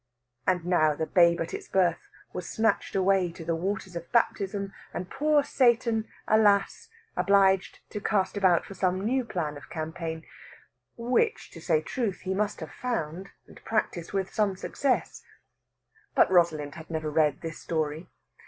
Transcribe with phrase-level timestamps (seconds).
[0.47, 4.73] And now the babe at its birth was snatched away to the waters of baptism,
[4.95, 6.89] and poor Satan alas!
[7.15, 10.25] obliged to cast about for some new plan of campaign;
[10.97, 15.23] which, to say truth, he must have found, and practised with some success.
[16.15, 18.09] But Rosalind had never read this story.